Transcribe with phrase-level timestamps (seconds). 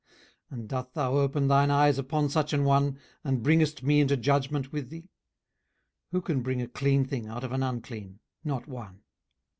[0.51, 4.17] 18:014:003 And doth thou open thine eyes upon such an one, and bringest me into
[4.17, 5.01] judgment with thee?
[5.01, 5.07] 18:014:004
[6.13, 8.19] Who can bring a clean thing out of an unclean?
[8.43, 9.03] not one.